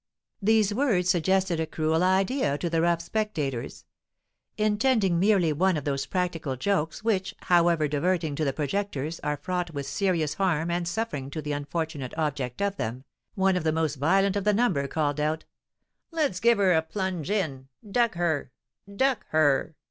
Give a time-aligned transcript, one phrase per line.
[0.41, 3.85] These words suggested a cruel idea to the rough spectators.
[4.57, 9.75] Intending merely one of those practical jokes which, however diverting to the projectors, are fraught
[9.75, 13.03] with serious harm and suffering to the unfortunate object of them,
[13.35, 15.45] one of the most violent of the number called out,
[16.09, 17.67] "Let's give her a plunge in!
[17.87, 18.49] Duck her!
[18.91, 19.75] duck her!"